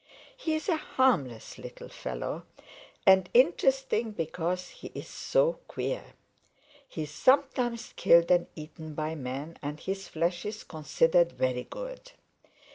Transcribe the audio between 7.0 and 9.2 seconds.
is sometimes killed and eaten by